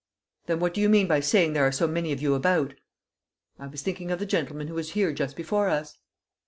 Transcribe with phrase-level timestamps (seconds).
[0.47, 2.73] "Then what do you mean by saying there are so many of you about?"
[3.59, 5.99] "I was thinking of the gentleman who was here just before us."